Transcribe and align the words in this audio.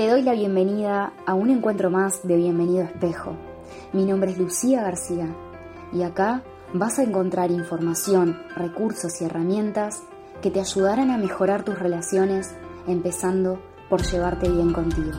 Te 0.00 0.08
doy 0.08 0.22
la 0.22 0.32
bienvenida 0.32 1.12
a 1.26 1.34
un 1.34 1.50
encuentro 1.50 1.90
más 1.90 2.26
de 2.26 2.34
Bienvenido 2.34 2.84
Espejo. 2.84 3.36
Mi 3.92 4.06
nombre 4.06 4.30
es 4.30 4.38
Lucía 4.38 4.80
García 4.80 5.28
y 5.92 6.04
acá 6.04 6.42
vas 6.72 6.98
a 6.98 7.02
encontrar 7.02 7.50
información, 7.50 8.42
recursos 8.56 9.20
y 9.20 9.26
herramientas 9.26 10.02
que 10.40 10.50
te 10.50 10.58
ayudarán 10.58 11.10
a 11.10 11.18
mejorar 11.18 11.64
tus 11.64 11.78
relaciones, 11.78 12.54
empezando 12.86 13.60
por 13.90 14.00
llevarte 14.00 14.48
bien 14.48 14.72
contigo. 14.72 15.18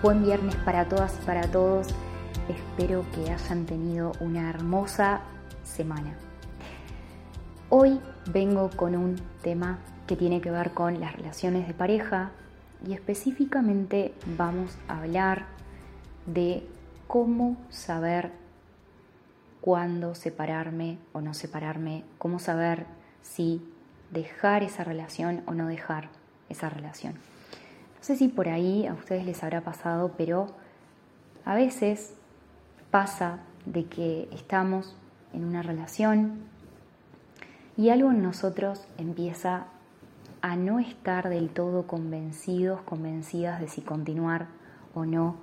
Buen 0.00 0.22
viernes 0.22 0.54
para 0.64 0.88
todas 0.88 1.18
y 1.20 1.26
para 1.26 1.50
todos. 1.50 1.88
Espero 2.48 3.04
que 3.12 3.32
hayan 3.32 3.66
tenido 3.66 4.12
una 4.20 4.48
hermosa 4.48 5.22
semana. 5.64 6.16
Hoy 7.68 7.98
vengo 8.32 8.70
con 8.76 8.94
un 8.94 9.16
tema 9.42 9.80
que 10.10 10.16
tiene 10.16 10.40
que 10.40 10.50
ver 10.50 10.72
con 10.72 10.98
las 10.98 11.14
relaciones 11.14 11.68
de 11.68 11.72
pareja 11.72 12.32
y 12.84 12.94
específicamente 12.94 14.12
vamos 14.36 14.76
a 14.88 14.98
hablar 14.98 15.46
de 16.26 16.66
cómo 17.06 17.56
saber 17.68 18.32
cuándo 19.60 20.16
separarme 20.16 20.98
o 21.12 21.20
no 21.20 21.32
separarme, 21.32 22.02
cómo 22.18 22.40
saber 22.40 22.86
si 23.22 23.62
dejar 24.10 24.64
esa 24.64 24.82
relación 24.82 25.44
o 25.46 25.54
no 25.54 25.68
dejar 25.68 26.08
esa 26.48 26.68
relación. 26.68 27.12
No 27.12 28.02
sé 28.02 28.16
si 28.16 28.26
por 28.26 28.48
ahí 28.48 28.88
a 28.88 28.94
ustedes 28.94 29.24
les 29.24 29.44
habrá 29.44 29.60
pasado, 29.60 30.14
pero 30.18 30.48
a 31.44 31.54
veces 31.54 32.14
pasa 32.90 33.38
de 33.64 33.84
que 33.84 34.28
estamos 34.32 34.96
en 35.32 35.44
una 35.44 35.62
relación 35.62 36.40
y 37.76 37.90
algo 37.90 38.10
en 38.10 38.24
nosotros 38.24 38.88
empieza 38.98 39.68
a 40.42 40.56
no 40.56 40.78
estar 40.78 41.28
del 41.28 41.50
todo 41.50 41.86
convencidos, 41.86 42.80
convencidas 42.82 43.60
de 43.60 43.68
si 43.68 43.82
continuar 43.82 44.48
o 44.94 45.04
no 45.04 45.36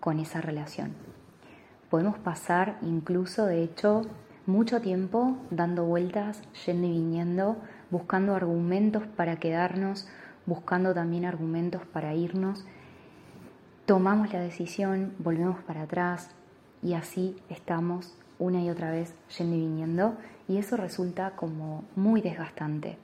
con 0.00 0.20
esa 0.20 0.40
relación. 0.40 0.92
Podemos 1.90 2.18
pasar 2.18 2.78
incluso, 2.82 3.46
de 3.46 3.62
hecho, 3.62 4.02
mucho 4.46 4.80
tiempo 4.80 5.38
dando 5.50 5.84
vueltas, 5.84 6.42
yendo 6.66 6.86
y 6.86 6.90
viniendo, 6.90 7.56
buscando 7.90 8.34
argumentos 8.34 9.06
para 9.06 9.36
quedarnos, 9.36 10.06
buscando 10.44 10.92
también 10.92 11.24
argumentos 11.24 11.82
para 11.86 12.14
irnos. 12.14 12.66
Tomamos 13.86 14.32
la 14.32 14.40
decisión, 14.40 15.14
volvemos 15.18 15.62
para 15.62 15.82
atrás 15.82 16.30
y 16.82 16.94
así 16.94 17.36
estamos 17.48 18.14
una 18.38 18.62
y 18.62 18.68
otra 18.68 18.90
vez 18.90 19.14
yendo 19.38 19.56
y 19.56 19.60
viniendo 19.60 20.16
y 20.48 20.58
eso 20.58 20.76
resulta 20.76 21.30
como 21.36 21.84
muy 21.96 22.20
desgastante. 22.20 22.98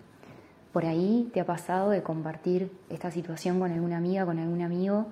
Por 0.72 0.86
ahí 0.86 1.28
te 1.34 1.40
ha 1.40 1.46
pasado 1.46 1.90
de 1.90 2.02
compartir 2.02 2.70
esta 2.90 3.10
situación 3.10 3.58
con 3.58 3.72
alguna 3.72 3.96
amiga, 3.96 4.24
con 4.24 4.38
algún 4.38 4.62
amigo 4.62 5.06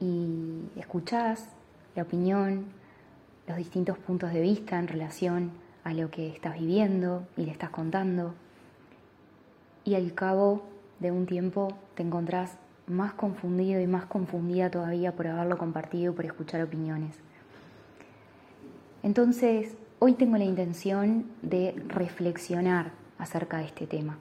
y 0.00 0.62
escuchás 0.76 1.48
la 1.94 2.02
opinión, 2.02 2.66
los 3.46 3.56
distintos 3.56 3.96
puntos 3.98 4.32
de 4.32 4.40
vista 4.40 4.78
en 4.78 4.88
relación 4.88 5.52
a 5.84 5.94
lo 5.94 6.10
que 6.10 6.28
estás 6.28 6.58
viviendo 6.58 7.26
y 7.36 7.44
le 7.44 7.52
estás 7.52 7.70
contando. 7.70 8.34
Y 9.84 9.94
al 9.94 10.12
cabo 10.14 10.64
de 10.98 11.12
un 11.12 11.26
tiempo 11.26 11.68
te 11.94 12.02
encontrás 12.02 12.58
más 12.88 13.12
confundido 13.12 13.80
y 13.80 13.86
más 13.86 14.06
confundida 14.06 14.70
todavía 14.70 15.12
por 15.12 15.28
haberlo 15.28 15.58
compartido, 15.58 16.14
por 16.14 16.24
escuchar 16.24 16.60
opiniones. 16.62 17.16
Entonces, 19.04 19.76
hoy 20.00 20.14
tengo 20.14 20.36
la 20.38 20.44
intención 20.44 21.26
de 21.42 21.80
reflexionar 21.86 22.90
acerca 23.18 23.58
de 23.58 23.66
este 23.66 23.86
tema. 23.86 24.18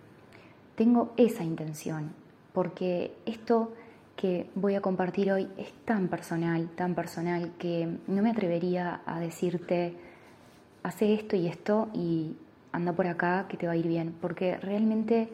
Tengo 0.78 1.12
esa 1.18 1.44
intención, 1.44 2.12
porque 2.54 3.18
esto 3.26 3.74
que 4.16 4.48
voy 4.54 4.76
a 4.76 4.82
compartir 4.82 5.32
hoy 5.32 5.50
es 5.58 5.74
tan 5.86 6.08
personal, 6.08 6.70
tan 6.76 6.94
personal, 6.94 7.54
que 7.58 7.98
no 8.06 8.22
me 8.22 8.30
atrevería 8.30 9.02
a 9.08 9.20
decirte, 9.20 9.96
hace 10.84 11.16
esto 11.16 11.36
y 11.36 11.48
esto 11.48 11.90
y 11.96 12.38
anda 12.72 12.94
por 12.94 13.08
acá 13.08 13.48
que 13.50 13.58
te 13.58 13.66
va 13.66 13.74
a 13.74 13.76
ir 13.76 13.88
bien, 13.88 14.14
porque 14.22 14.58
realmente 14.58 15.30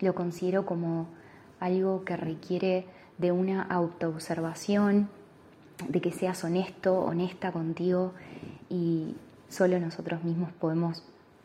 lo 0.00 0.14
considero 0.14 0.64
como 0.64 1.08
algo 1.60 2.02
que 2.06 2.16
requiere 2.16 2.86
de 3.18 3.32
una 3.32 3.64
autoobservación, 3.64 5.10
de 5.86 6.00
que 6.00 6.10
seas 6.10 6.42
honesto, 6.42 7.00
honesta 7.00 7.52
contigo 7.52 8.14
y 8.70 9.14
solo 9.50 9.78
nosotros 9.78 10.24
mismos 10.24 10.52
podemos 10.52 11.02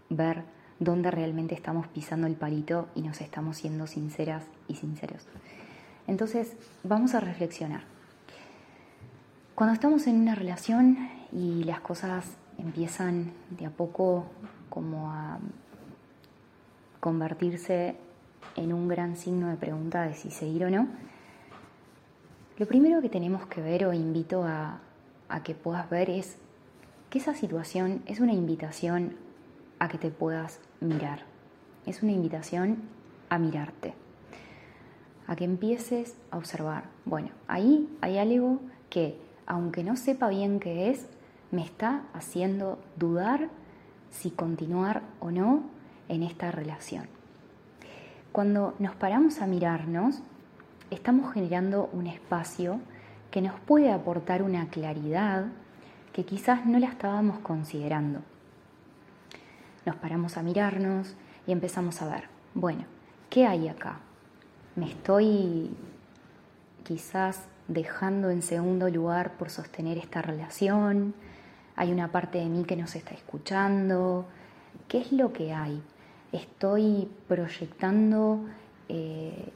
ver 0.09 0.45
dónde 0.81 1.11
realmente 1.11 1.55
estamos 1.55 1.87
pisando 1.87 2.27
el 2.27 2.33
palito 2.33 2.89
y 2.95 3.03
nos 3.03 3.21
estamos 3.21 3.55
siendo 3.57 3.87
sinceras 3.87 4.43
y 4.67 4.75
sinceros. 4.75 5.27
Entonces, 6.07 6.57
vamos 6.83 7.13
a 7.13 7.19
reflexionar. 7.19 7.83
Cuando 9.55 9.75
estamos 9.75 10.07
en 10.07 10.19
una 10.19 10.33
relación 10.33 10.97
y 11.31 11.63
las 11.63 11.81
cosas 11.81 12.25
empiezan 12.57 13.31
de 13.51 13.67
a 13.67 13.69
poco 13.69 14.25
como 14.69 15.11
a 15.11 15.37
convertirse 16.99 17.95
en 18.55 18.73
un 18.73 18.87
gran 18.87 19.17
signo 19.17 19.49
de 19.49 19.57
pregunta 19.57 20.01
de 20.01 20.15
si 20.15 20.31
seguir 20.31 20.65
o 20.65 20.71
no, 20.71 20.87
lo 22.57 22.67
primero 22.67 23.01
que 23.01 23.09
tenemos 23.09 23.45
que 23.45 23.61
ver 23.61 23.85
o 23.85 23.93
invito 23.93 24.43
a, 24.43 24.79
que 25.43 25.53
puedas 25.53 25.89
ver 25.91 26.09
es 26.09 26.37
que 27.09 27.19
esa 27.19 27.35
situación 27.35 28.01
es 28.07 28.19
una 28.19 28.33
invitación 28.33 29.15
a 29.81 29.89
que 29.89 29.97
te 29.97 30.11
puedas 30.11 30.61
mirar. 30.79 31.25
Es 31.85 32.03
una 32.03 32.13
invitación 32.13 32.77
a 33.29 33.37
mirarte 33.37 33.93
a 35.31 35.35
que 35.37 35.45
empieces 35.45 36.17
a 36.29 36.37
observar, 36.37 36.83
bueno, 37.05 37.29
ahí 37.47 37.87
hay 38.01 38.17
algo 38.17 38.59
que, 38.89 39.17
aunque 39.45 39.81
no 39.81 39.95
sepa 39.95 40.27
bien 40.27 40.59
qué 40.59 40.89
es, 40.89 41.07
me 41.51 41.63
está 41.63 42.01
haciendo 42.13 42.79
dudar 42.97 43.47
si 44.09 44.31
continuar 44.31 45.03
o 45.21 45.31
no 45.31 45.63
en 46.09 46.23
esta 46.23 46.51
relación. 46.51 47.07
Cuando 48.33 48.75
nos 48.77 48.93
paramos 48.95 49.39
a 49.39 49.47
mirarnos, 49.47 50.21
estamos 50.89 51.33
generando 51.33 51.89
un 51.93 52.07
espacio 52.07 52.81
que 53.31 53.41
nos 53.41 53.57
puede 53.61 53.89
aportar 53.89 54.43
una 54.43 54.67
claridad 54.67 55.45
que 56.11 56.25
quizás 56.25 56.65
no 56.65 56.77
la 56.77 56.87
estábamos 56.87 57.39
considerando. 57.39 58.19
Nos 59.85 59.95
paramos 59.95 60.37
a 60.37 60.43
mirarnos 60.43 61.15
y 61.47 61.51
empezamos 61.51 62.01
a 62.01 62.09
ver, 62.09 62.25
bueno, 62.53 62.85
¿qué 63.29 63.47
hay 63.47 63.67
acá? 63.67 63.99
me 64.75 64.85
estoy 64.85 65.69
quizás 66.83 67.45
dejando 67.67 68.29
en 68.29 68.41
segundo 68.41 68.89
lugar 68.89 69.37
por 69.37 69.49
sostener 69.49 69.97
esta 69.97 70.21
relación, 70.21 71.13
hay 71.75 71.91
una 71.91 72.11
parte 72.11 72.37
de 72.37 72.45
mí 72.45 72.63
que 72.63 72.75
no 72.75 72.87
se 72.87 72.99
está 72.99 73.13
escuchando, 73.13 74.25
¿qué 74.87 74.99
es 74.99 75.11
lo 75.11 75.33
que 75.33 75.53
hay? 75.53 75.81
Estoy 76.31 77.09
proyectando 77.27 78.45
eh, 78.89 79.51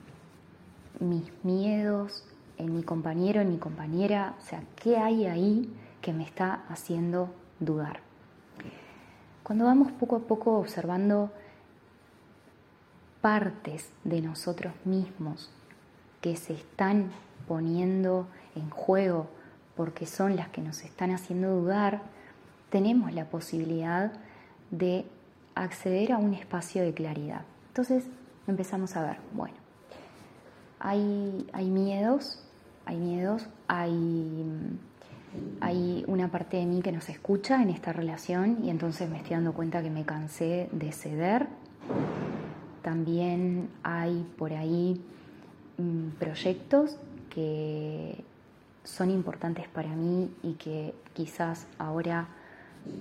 mis 1.00 1.32
miedos 1.44 2.26
en 2.58 2.74
mi 2.74 2.84
compañero, 2.84 3.42
en 3.42 3.50
mi 3.50 3.58
compañera, 3.58 4.36
o 4.40 4.46
sea, 4.46 4.64
¿qué 4.76 4.98
hay 4.98 5.26
ahí 5.26 5.74
que 6.02 6.14
me 6.14 6.24
está 6.24 6.64
haciendo 6.70 7.34
dudar? 7.60 8.05
Cuando 9.46 9.66
vamos 9.66 9.92
poco 9.92 10.16
a 10.16 10.20
poco 10.22 10.58
observando 10.58 11.30
partes 13.22 13.92
de 14.04 14.20
nosotros 14.20 14.74
mismos 14.86 15.52
que 16.20 16.36
se 16.36 16.54
están 16.54 17.12
poniendo 17.48 18.26
en 18.56 18.72
juego 18.72 19.28
porque 19.78 20.08
son 20.08 20.36
las 20.36 20.50
que 20.50 20.62
nos 20.62 20.82
están 20.82 21.12
haciendo 21.12 21.62
dudar, 21.62 22.02
tenemos 22.72 23.14
la 23.14 23.26
posibilidad 23.26 24.14
de 24.72 25.06
acceder 25.54 26.12
a 26.14 26.18
un 26.18 26.34
espacio 26.34 26.82
de 26.82 26.96
claridad. 26.96 27.42
Entonces 27.68 28.04
empezamos 28.48 28.96
a 28.96 29.04
ver, 29.04 29.18
bueno, 29.32 29.58
hay, 30.80 31.70
miedos, 31.70 32.44
hay 32.88 32.98
miedos, 32.98 33.48
hay, 33.68 34.44
hay 35.62 36.04
una 36.08 36.30
parte 36.30 36.58
de 36.58 36.66
mí 36.66 36.82
que 36.82 36.92
nos 36.92 37.10
escucha 37.10 37.62
en 37.62 37.70
esta 37.70 37.94
relación 37.94 38.60
y 38.64 38.70
entonces 38.70 39.10
me 39.10 39.18
estoy 39.18 39.36
dando 39.36 39.54
cuenta 39.54 39.82
que 39.82 39.90
me 39.90 40.06
cansé 40.06 40.70
de 40.72 40.92
ceder 40.92 41.48
también 42.86 43.70
hay 43.82 44.28
por 44.38 44.54
ahí 44.54 45.02
mm, 45.80 46.10
proyectos 46.20 46.98
que 47.32 48.24
son 48.84 49.10
importantes 49.10 49.68
para 49.68 49.90
mí 49.90 50.30
y 50.44 50.54
que 50.54 50.94
quizás 51.14 51.66
ahora 51.80 52.28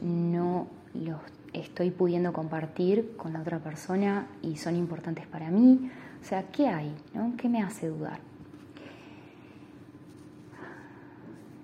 no 0.02 0.68
los 0.94 1.20
estoy 1.52 1.90
pudiendo 1.90 2.32
compartir 2.32 3.14
con 3.18 3.34
la 3.34 3.42
otra 3.42 3.58
persona 3.58 4.26
y 4.40 4.56
son 4.56 4.74
importantes 4.74 5.26
para 5.26 5.50
mí. 5.50 5.90
O 6.22 6.24
sea, 6.24 6.44
¿qué 6.50 6.66
hay? 6.68 6.94
¿Qué 7.36 7.50
me 7.50 7.62
hace 7.62 7.88
dudar? 7.88 8.20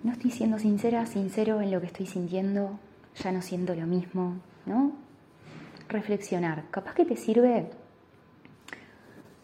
No 0.03 0.13
estoy 0.13 0.31
siendo 0.31 0.59
sincera, 0.59 1.05
sincero 1.05 1.61
en 1.61 1.71
lo 1.71 1.81
que 1.81 1.87
estoy 1.87 2.07
sintiendo, 2.07 2.79
ya 3.17 3.33
no 3.33 3.43
siento 3.43 3.75
lo 3.75 3.87
mismo, 3.87 4.37
¿no? 4.65 4.93
Reflexionar. 5.89 6.65
Capaz 6.71 6.95
que 6.95 7.05
te 7.05 7.17
sirve 7.17 7.69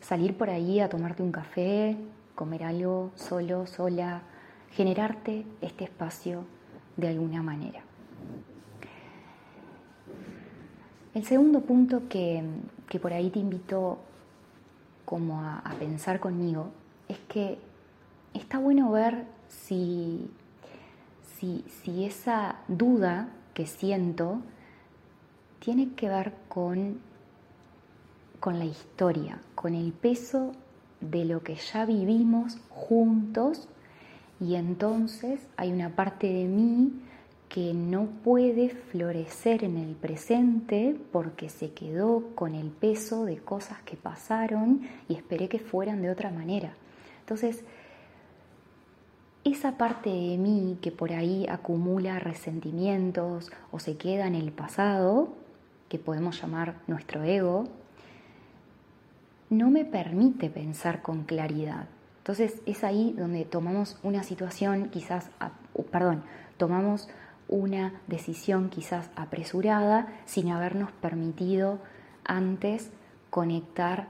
salir 0.01 0.37
por 0.37 0.49
ahí 0.49 0.81
a 0.81 0.89
tomarte 0.89 1.23
un 1.23 1.31
café, 1.31 1.97
comer 2.35 2.65
algo 2.65 3.11
solo, 3.17 3.67
sola, 3.67 4.23
generarte 4.71 5.45
este 5.61 5.85
espacio 5.85 6.45
de 6.97 7.09
alguna 7.09 7.43
manera. 7.43 7.83
El 11.13 11.25
segundo 11.25 11.61
punto 11.61 12.09
que, 12.09 12.43
por 13.03 13.13
ahí 13.13 13.29
te 13.29 13.41
invito 13.41 13.99
como 15.05 15.43
a, 15.43 15.59
a 15.59 15.75
pensar 15.75 16.19
conmigo 16.19 16.71
es 17.09 17.19
que 17.29 17.59
está 18.33 18.59
bueno 18.59 18.91
ver 18.91 19.27
si, 19.49 20.31
si, 21.39 22.05
esa 22.05 22.57
duda 22.69 23.29
que 23.55 23.67
siento 23.67 24.41
tiene 25.59 25.95
que 25.95 26.09
ver 26.09 26.33
con, 26.49 27.01
con 28.41 28.59
la 28.59 28.65
historia, 28.65 29.41
con 29.55 29.75
el 29.75 29.93
peso 29.93 30.53
de 31.01 31.25
lo 31.25 31.43
que 31.43 31.57
ya 31.57 31.85
vivimos 31.85 32.59
juntos 32.71 33.69
y 34.41 34.55
entonces 34.55 35.41
hay 35.57 35.73
una 35.73 35.91
parte 35.91 36.27
de 36.27 36.45
mí 36.45 36.93
que 37.49 37.73
no 37.75 38.07
puede 38.25 38.71
florecer 38.71 39.65
en 39.65 39.77
el 39.77 39.95
presente 39.95 40.97
porque 41.13 41.49
se 41.49 41.73
quedó 41.73 42.31
con 42.35 42.55
el 42.55 42.71
peso 42.71 43.25
de 43.25 43.39
cosas 43.39 43.81
que 43.83 43.97
pasaron 43.97 44.83
y 45.09 45.15
esperé 45.15 45.49
que 45.49 45.59
fueran 45.59 46.03
de 46.03 46.11
otra 46.11 46.31
manera. 46.31 46.75
Entonces, 47.21 47.65
esa 49.47 49.79
parte 49.79 50.11
de 50.11 50.37
mí 50.39 50.77
que 50.83 50.91
por 50.91 51.13
ahí 51.13 51.47
acumula 51.49 52.19
resentimientos 52.19 53.53
o 53.71 53.79
se 53.79 53.97
queda 53.97 54.27
en 54.27 54.35
el 54.35 54.51
pasado, 54.51 55.29
que 55.89 56.01
podemos 56.01 56.41
llamar 56.43 56.75
nuestro 56.89 57.23
ego, 57.23 57.69
no 59.49 59.71
me 59.71 59.85
permite 59.85 60.51
pensar 60.51 61.01
con 61.01 61.23
claridad. 61.23 61.87
Entonces 62.19 62.61
es 62.67 62.83
ahí 62.83 63.15
donde 63.17 63.45
tomamos 63.45 64.01
una 64.03 64.25
situación 64.25 64.89
quizás, 64.89 65.31
perdón, 65.93 66.25
tomamos 66.57 67.09
una 67.47 68.01
decisión 68.09 68.69
quizás 68.69 69.11
apresurada 69.15 70.09
sin 70.25 70.51
habernos 70.51 70.91
permitido 70.91 71.79
antes 72.25 72.91
conectar 73.31 74.09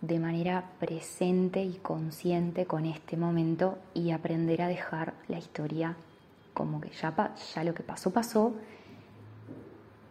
de 0.00 0.18
manera 0.18 0.72
presente 0.78 1.62
y 1.62 1.74
consciente 1.74 2.66
con 2.66 2.84
este 2.84 3.16
momento 3.16 3.78
y 3.94 4.10
aprender 4.10 4.62
a 4.62 4.68
dejar 4.68 5.14
la 5.28 5.38
historia 5.38 5.96
como 6.54 6.80
que 6.80 6.90
ya, 6.90 7.34
ya 7.54 7.64
lo 7.64 7.74
que 7.74 7.82
pasó 7.82 8.10
pasó 8.10 8.54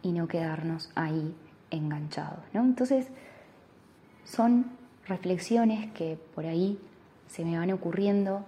y 0.02 0.12
no 0.12 0.28
quedarnos 0.28 0.92
ahí 0.96 1.36
enganchados. 1.72 2.40
¿no? 2.54 2.62
Entonces 2.62 3.08
son 4.24 4.72
reflexiones 5.08 5.92
que 5.94 6.18
por 6.34 6.46
ahí 6.46 6.80
se 7.28 7.44
me 7.44 7.58
van 7.58 7.72
ocurriendo 7.72 8.46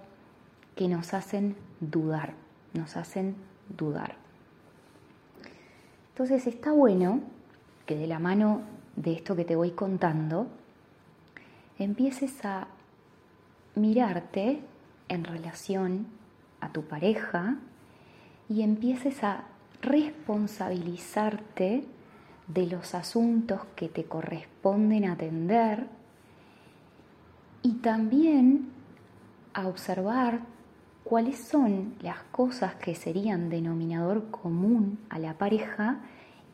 que 0.76 0.88
nos 0.88 1.14
hacen 1.14 1.56
dudar, 1.80 2.34
nos 2.72 2.96
hacen 2.96 3.36
dudar. 3.76 4.16
Entonces 6.10 6.46
está 6.46 6.72
bueno 6.72 7.20
que 7.86 7.96
de 7.96 8.06
la 8.06 8.18
mano 8.18 8.62
de 8.96 9.12
esto 9.12 9.36
que 9.36 9.44
te 9.44 9.56
voy 9.56 9.70
contando, 9.70 10.46
empieces 11.78 12.44
a 12.44 12.68
mirarte 13.74 14.60
en 15.08 15.24
relación 15.24 16.06
a 16.60 16.72
tu 16.72 16.82
pareja 16.82 17.56
y 18.48 18.62
empieces 18.62 19.22
a 19.22 19.44
responsabilizarte 19.80 21.84
de 22.48 22.66
los 22.66 22.94
asuntos 22.94 23.60
que 23.76 23.88
te 23.88 24.04
corresponden 24.04 25.04
atender 25.04 25.86
y 27.62 27.74
también 27.74 28.70
a 29.54 29.68
observar 29.68 30.40
cuáles 31.04 31.38
son 31.38 31.94
las 32.00 32.22
cosas 32.32 32.74
que 32.76 32.94
serían 32.94 33.50
denominador 33.50 34.30
común 34.30 34.98
a 35.10 35.18
la 35.18 35.34
pareja 35.34 36.00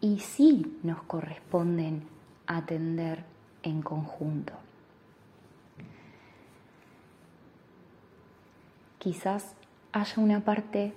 y 0.00 0.18
si 0.18 0.78
nos 0.82 1.02
corresponden 1.02 2.02
atender 2.46 3.24
en 3.62 3.82
conjunto. 3.82 4.63
Quizás 9.04 9.52
haya 9.92 10.14
una 10.16 10.46
parte 10.46 10.94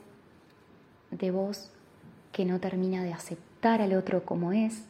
de 1.12 1.30
vos 1.30 1.74
que 2.32 2.46
no 2.46 2.62
termina 2.62 3.04
de 3.04 3.12
aceptar 3.12 3.82
al 3.82 3.92
otro 3.92 4.24
como 4.24 4.54
es 4.54 4.86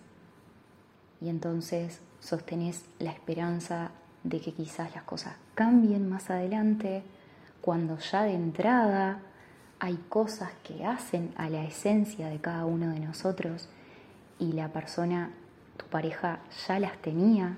y 1.19 1.29
entonces 1.29 1.99
sostenés 2.19 2.85
la 2.99 3.09
esperanza 3.09 3.89
de 4.23 4.39
que 4.39 4.53
quizás 4.53 4.93
las 4.93 5.03
cosas 5.03 5.35
cambien 5.55 6.07
más 6.07 6.29
adelante, 6.29 7.01
cuando 7.59 7.97
ya 7.97 8.21
de 8.21 8.35
entrada 8.35 9.23
hay 9.79 9.95
cosas 10.09 10.51
que 10.63 10.85
hacen 10.85 11.33
a 11.37 11.49
la 11.49 11.63
esencia 11.63 12.27
de 12.27 12.39
cada 12.39 12.65
uno 12.65 12.91
de 12.91 12.99
nosotros 12.99 13.67
y 14.37 14.51
la 14.51 14.71
persona, 14.71 15.31
tu 15.75 15.87
pareja, 15.87 16.41
ya 16.67 16.77
las 16.77 16.95
tenía 17.01 17.57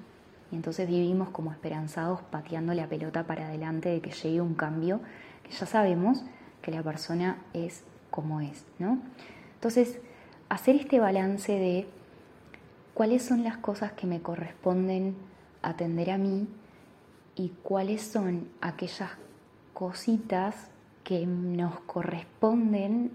y 0.53 0.55
entonces 0.55 0.87
vivimos 0.87 1.31
como 1.31 1.51
esperanzados 1.51 2.21
pateando 2.21 2.73
la 2.73 2.87
pelota 2.87 3.25
para 3.25 3.47
adelante 3.47 3.89
de 3.89 3.99
que 3.99 4.11
llegue 4.11 4.39
un 4.39 4.53
cambio 4.55 5.01
ya 5.49 5.65
sabemos 5.65 6.23
que 6.61 6.71
la 6.71 6.83
persona 6.83 7.37
es 7.53 7.83
como 8.11 8.41
es, 8.41 8.65
¿no? 8.79 8.99
Entonces, 9.55 9.99
hacer 10.49 10.75
este 10.75 10.99
balance 10.99 11.51
de 11.51 11.87
cuáles 12.93 13.23
son 13.23 13.43
las 13.43 13.57
cosas 13.57 13.93
que 13.93 14.07
me 14.07 14.21
corresponden 14.21 15.15
atender 15.61 16.11
a 16.11 16.17
mí 16.17 16.47
y 17.35 17.49
cuáles 17.63 18.01
son 18.01 18.49
aquellas 18.61 19.11
cositas 19.73 20.69
que 21.03 21.25
nos 21.25 21.79
corresponden 21.81 23.11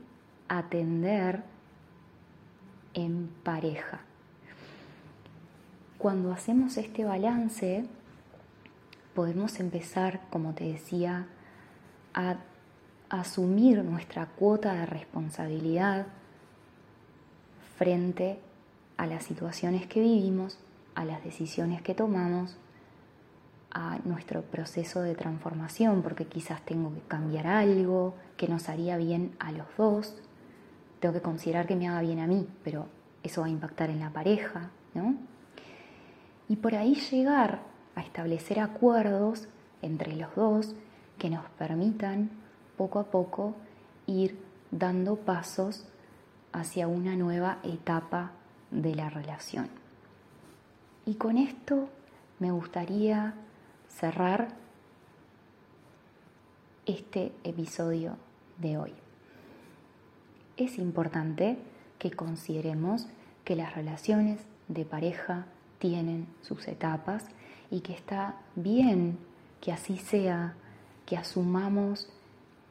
atender 0.48 1.42
en 2.94 3.28
pareja. 3.42 4.00
Cuando 5.98 6.32
hacemos 6.32 6.76
este 6.76 7.04
balance, 7.04 7.84
podemos 9.14 9.60
empezar, 9.60 10.22
como 10.31 10.54
te 10.54 10.64
decía, 10.64 11.28
a 12.14 12.37
asumir 13.08 13.84
nuestra 13.84 14.26
cuota 14.26 14.75
de 14.75 14.87
responsabilidad 14.87 16.06
frente 17.76 18.38
a 18.96 19.06
las 19.06 19.25
situaciones 19.25 19.87
que 19.87 20.00
vivimos, 20.00 20.58
a 20.94 21.05
las 21.05 21.22
decisiones 21.25 21.82
que 21.82 21.94
tomamos 21.94 22.56
a 23.72 23.99
nuestro 24.05 24.43
proceso 24.43 25.02
de 25.02 25.16
transformación, 25.16 26.02
porque 26.02 26.26
quizás 26.26 26.62
tengo 26.62 26.94
que 26.94 27.00
cambiar 27.00 27.48
algo 27.48 28.15
que 28.36 28.46
nos 28.46 28.69
haría 28.69 28.96
bien 28.96 29.34
a 29.41 29.50
los 29.50 29.67
dos, 29.77 30.22
tengo 31.00 31.12
que 31.12 31.20
considerar 31.20 31.67
que 31.67 31.74
me 31.74 31.88
haga 31.88 32.00
bien 32.00 32.20
a 32.20 32.29
mí, 32.29 32.46
pero 32.62 32.86
eso 33.24 33.41
va 33.41 33.48
a 33.48 33.50
impactar 33.50 33.91
en 33.91 33.98
la 33.98 34.10
pareja, 34.10 34.70
¿no? 34.94 35.17
Y 36.48 36.56
por 36.56 36.77
ahí 36.77 36.94
llegar 36.94 37.62
a 37.96 38.03
establecer 38.03 38.60
acuerdos 38.60 39.48
entre 39.82 40.15
los 40.15 40.34
dos 40.36 40.74
que 41.18 41.30
nos 41.30 41.44
permitan 41.50 42.30
poco 42.76 42.98
a 42.98 43.04
poco 43.04 43.54
ir 44.06 44.38
dando 44.70 45.16
pasos 45.16 45.86
hacia 46.52 46.88
una 46.88 47.16
nueva 47.16 47.58
etapa 47.62 48.32
de 48.70 48.94
la 48.94 49.10
relación. 49.10 49.68
Y 51.06 51.14
con 51.14 51.36
esto 51.36 51.88
me 52.38 52.50
gustaría 52.50 53.34
cerrar 53.88 54.48
este 56.86 57.32
episodio 57.44 58.16
de 58.58 58.78
hoy. 58.78 58.92
Es 60.56 60.78
importante 60.78 61.58
que 61.98 62.10
consideremos 62.10 63.06
que 63.44 63.56
las 63.56 63.74
relaciones 63.74 64.40
de 64.68 64.84
pareja 64.84 65.46
tienen 65.78 66.26
sus 66.42 66.66
etapas 66.68 67.26
y 67.70 67.80
que 67.80 67.92
está 67.92 68.36
bien 68.54 69.18
que 69.60 69.72
así 69.72 69.96
sea, 69.96 70.54
que 71.06 71.17
asumamos 71.17 72.08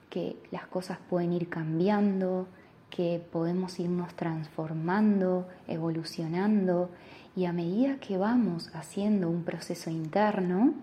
que 0.10 0.36
las 0.52 0.68
cosas 0.68 1.00
pueden 1.10 1.34
ir 1.34 1.50
cambiando, 1.50 2.48
que 2.90 3.20
podemos 3.32 3.80
irnos 3.80 4.14
transformando, 4.14 5.48
evolucionando 5.68 6.90
y 7.36 7.46
a 7.46 7.54
medida 7.54 7.98
que 7.98 8.18
vamos 8.18 8.70
haciendo 8.76 9.30
un 9.30 9.44
proceso 9.44 9.90
interno, 9.90 10.74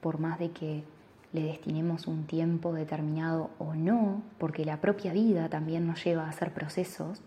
por 0.00 0.20
más 0.20 0.38
de 0.38 0.52
que 0.52 0.84
le 1.32 1.42
destinemos 1.42 2.06
un 2.06 2.24
tiempo 2.26 2.72
determinado 2.72 3.50
o 3.58 3.74
no, 3.74 4.22
porque 4.38 4.64
la 4.64 4.80
propia 4.80 5.12
vida 5.12 5.48
también 5.48 5.86
nos 5.86 6.04
lleva 6.04 6.26
a 6.26 6.30
hacer 6.30 6.54
procesos, 6.54 7.20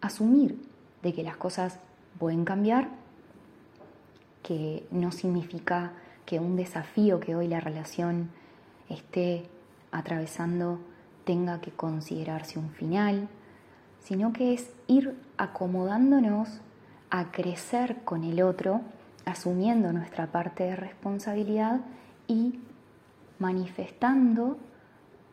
asumir 0.00 0.60
de 1.02 1.12
que 1.14 1.22
las 1.22 1.36
cosas 1.36 1.78
pueden 2.18 2.44
cambiar, 2.44 2.88
que 4.46 4.86
no 4.92 5.10
significa 5.10 5.90
que 6.24 6.38
un 6.38 6.54
desafío 6.54 7.18
que 7.18 7.34
hoy 7.34 7.48
la 7.48 7.58
relación 7.58 8.30
esté 8.88 9.48
atravesando 9.90 10.78
tenga 11.24 11.60
que 11.60 11.72
considerarse 11.72 12.60
un 12.60 12.70
final, 12.70 13.28
sino 13.98 14.32
que 14.32 14.54
es 14.54 14.70
ir 14.86 15.16
acomodándonos 15.36 16.60
a 17.10 17.32
crecer 17.32 18.04
con 18.04 18.22
el 18.22 18.40
otro, 18.40 18.82
asumiendo 19.24 19.92
nuestra 19.92 20.28
parte 20.28 20.62
de 20.62 20.76
responsabilidad 20.76 21.80
y 22.28 22.60
manifestando 23.40 24.58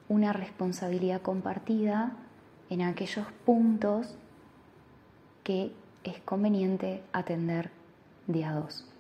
una 0.10 0.34
responsabilidad 0.34 1.22
compartida 1.22 2.14
en 2.72 2.82
aquellos 2.82 3.28
puntos 3.46 4.18
que 5.44 5.72
es 6.04 6.20
conveniente 6.22 7.04
atender 7.14 7.70
de 8.26 8.46
a 8.46 8.54
dos. 8.54 8.93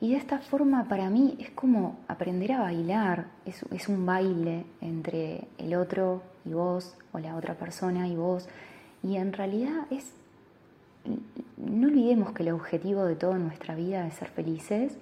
Y 0.00 0.10
de 0.10 0.16
esta 0.16 0.38
forma 0.38 0.88
para 0.88 1.08
mí 1.08 1.36
es 1.38 1.50
como 1.50 1.98
aprender 2.08 2.52
a 2.52 2.60
bailar, 2.60 3.26
es, 3.46 3.64
es, 3.70 3.88
un 3.88 4.04
baile 4.04 4.66
entre 4.80 5.46
el 5.58 5.74
otro 5.74 6.22
y 6.44 6.52
vos, 6.52 6.96
o 7.12 7.18
la 7.18 7.36
otra 7.36 7.54
persona 7.54 8.08
y 8.08 8.16
vos, 8.16 8.48
y 9.02 9.16
en 9.16 9.32
realidad 9.32 9.86
es, 9.90 10.12
no 11.56 11.86
olvidemos 11.86 12.32
que 12.32 12.42
el 12.42 12.50
objetivo 12.50 13.04
de 13.04 13.16
toda 13.16 13.38
nuestra 13.38 13.74
vida 13.74 14.06
es 14.06 14.14
ser 14.14 14.28
felices, 14.28 14.98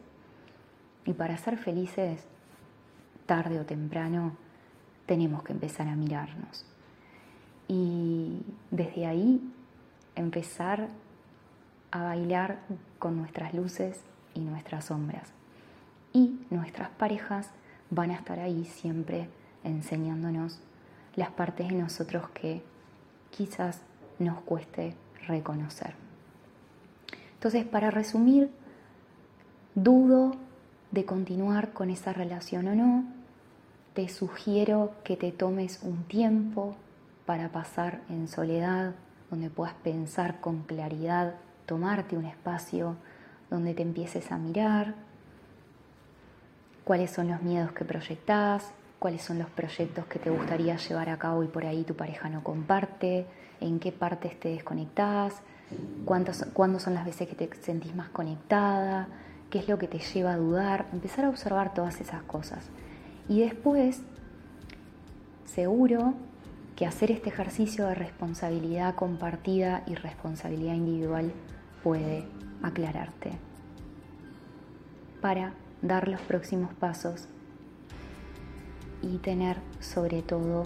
y 1.05 1.15
para 1.15 1.37
ser 1.37 1.57
felices, 1.57 2.25
tarde 3.27 3.59
o 3.59 3.65
temprano, 3.65 4.37
tenemos 5.07 5.43
que 5.43 5.53
empezar 5.53 5.89
a 5.89 5.97
mirarnos. 5.97 6.65
Y 7.67 8.43
desde 8.71 9.07
ahí 9.07 9.41
empezar 10.15 10.89
a 11.91 12.03
bailar 12.03 12.61
con 12.99 13.17
nuestras 13.17 13.55
luces 13.55 14.03
y 14.35 14.41
nuestras 14.41 14.87
sombras. 14.87 15.29
Y 16.13 16.41
nuestras 16.51 16.91
parejas 16.91 17.51
van 17.91 18.11
a 18.11 18.15
estar 18.15 18.39
ahí 18.39 18.65
siempre 18.65 19.29
enseñándonos 19.65 20.61
las 21.15 21.31
partes 21.31 21.69
de 21.69 21.75
nosotros 21.75 22.29
que 22.31 22.63
quizás 23.31 23.81
nos 24.19 24.41
cueste 24.41 24.95
reconocer. 25.27 25.95
Entonces, 27.35 27.65
para 27.65 27.91
resumir, 27.91 28.51
dudo 29.75 30.33
de 30.91 31.05
continuar 31.05 31.73
con 31.73 31.91
esa 31.91 32.13
relación 32.13 32.69
o 32.69 32.75
no, 32.75 33.05
te 33.95 34.09
sugiero 34.09 34.93
que 35.05 35.17
te 35.17 35.33
tomes 35.33 35.81
un 35.83 36.05
tiempo 36.05 36.77
para 37.27 37.51
pasar 37.51 38.03
en 38.09 38.29
soledad, 38.29 38.95
donde 39.31 39.51
puedas 39.51 39.75
pensar 39.75 40.41
con 40.41 40.63
claridad, 40.63 41.35
tomarte 41.67 42.17
un 42.17 42.27
espacio 42.27 42.97
donde 43.53 43.75
te 43.75 43.83
empieces 43.83 44.33
a 44.33 44.39
mirar. 44.39 44.95
Cuáles 46.85 47.11
son 47.11 47.29
los 47.29 47.43
miedos 47.43 47.73
que 47.73 47.85
proyectás, 47.85 48.73
cuáles 48.99 49.23
son 49.23 49.39
los 49.39 49.51
proyectos 49.51 50.07
que 50.07 50.19
te 50.19 50.31
gustaría 50.31 50.77
llevar 50.77 51.11
a 51.11 51.19
cabo 51.19 51.45
y 51.45 51.49
por 51.49 51.67
ahí 51.67 51.85
tu 51.85 51.95
pareja 51.95 52.31
no 52.31 52.43
comparte, 52.43 53.27
en 53.61 53.79
qué 53.79 53.93
partes 53.93 54.41
te 54.41 54.49
desconectás, 54.49 55.43
cuándo 56.05 56.81
son 56.81 56.95
las 56.95 57.05
veces 57.05 57.29
que 57.29 57.35
te 57.35 57.51
sentís 57.63 57.95
más 57.95 58.09
conectada, 58.09 59.09
qué 59.51 59.59
es 59.59 59.69
lo 59.69 59.79
que 59.79 59.87
te 59.87 59.99
lleva 59.99 60.33
a 60.33 60.37
dudar, 60.39 60.87
empezar 60.93 61.27
a 61.27 61.29
observar 61.29 61.75
todas 61.75 62.01
esas 62.01 62.23
cosas. 62.23 62.71
Y 63.29 63.41
después, 63.41 64.01
seguro 65.45 66.15
que 66.75 66.87
hacer 66.87 67.11
este 67.11 67.29
ejercicio 67.29 67.87
de 67.87 67.95
responsabilidad 67.95 68.95
compartida 68.95 69.83
y 69.87 69.95
responsabilidad 69.95 70.75
individual 70.75 71.33
puede 71.85 72.25
aclararte 72.63 73.33
para 75.21 75.55
dar 75.83 76.09
los 76.09 76.21
próximos 76.21 76.73
pasos 76.75 77.29
y 79.03 79.19
tener 79.19 79.57
sobre 79.81 80.23
todo 80.23 80.65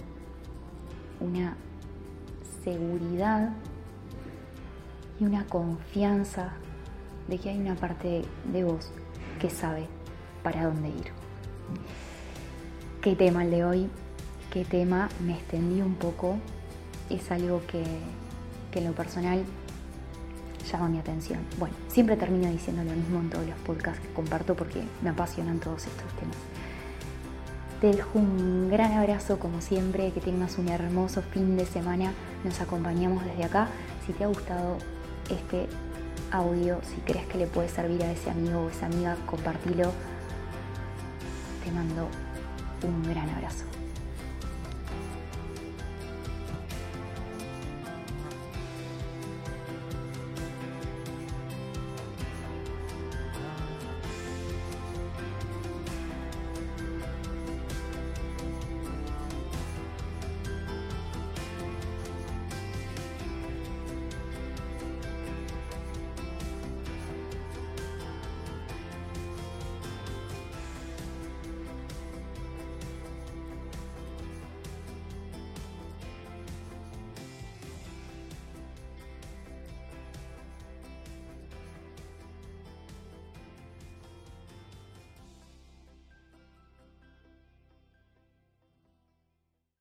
una 1.21 1.57
seguridad 2.63 3.51
y 5.19 5.25
una 5.25 5.47
confianza 5.47 6.53
de 7.29 7.39
que 7.39 7.51
hay 7.51 7.59
una 7.59 7.75
parte 7.75 8.23
de 8.53 8.65
vos 8.65 8.91
que 9.41 9.51
sabe 9.51 9.87
para 10.43 10.65
dónde 10.65 10.89
ir. 10.89 11.13
¿Qué 13.01 13.15
tema 13.17 13.45
el 13.45 13.51
de 13.51 13.65
hoy? 13.65 13.91
¿Qué 14.53 14.65
tema? 14.65 15.09
Me 15.25 15.35
extendí 15.35 15.81
un 15.81 15.95
poco. 15.95 16.39
Es 17.11 17.31
algo 17.31 17.63
que, 17.67 17.83
que 18.71 18.81
en 18.81 18.87
lo 18.87 18.93
personal 18.93 19.45
llama 20.73 20.89
mi 20.89 20.99
atención. 20.99 21.41
Bueno, 21.59 21.75
siempre 21.89 22.17
termino 22.17 22.51
diciendo 22.51 22.83
lo 22.85 22.93
mismo 22.93 23.21
en 23.21 23.31
todos 23.31 23.47
los 23.47 23.59
podcasts 23.61 24.01
que 24.01 24.13
comparto 24.13 24.55
porque 24.55 24.83
me 25.03 25.11
apasionan 25.11 25.59
todos 25.59 25.87
estos 25.87 26.13
temas. 26.15 26.37
Te 27.81 27.89
dejo 27.89 28.19
un 28.19 28.71
gran 28.71 28.93
abrazo 28.93 29.39
como 29.39 29.61
siempre, 29.61 30.11
que 30.13 30.21
tengas 30.21 30.57
un 30.57 30.69
hermoso 30.69 31.21
fin 31.23 31.57
de 31.57 31.67
semana. 31.67 32.13
Nos 32.43 32.61
acompañamos 32.61 33.25
desde 33.25 33.45
acá. 33.45 33.69
Si 34.07 34.13
te 34.13 34.25
ha 34.25 34.29
gustado 34.29 34.79
este 35.29 35.67
audio, 36.31 36.81
si 36.83 37.01
crees 37.03 37.27
que 37.27 37.39
le 37.39 37.47
puede 37.47 37.69
servir 37.69 38.03
a 38.03 38.11
ese 38.11 38.31
amigo 38.31 38.61
o 38.63 38.71
esa 38.71 38.87
amiga, 38.87 39.17
compartilo. 39.27 39.93
Te 41.65 41.71
mando 41.71 42.09
un 42.83 43.03
gran 43.03 43.29
abrazo. 43.29 43.76